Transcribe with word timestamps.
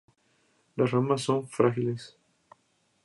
Las 0.77 0.89
ramas 0.89 1.21
son 1.21 1.47
frágiles. 1.47 2.17